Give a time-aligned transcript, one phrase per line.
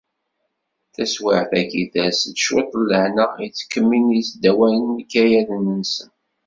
[0.93, 6.09] Taswiɛt-agi, ters-d cwiṭ n lehna, ttkemmilen yisdawanen ikayaden-nsen.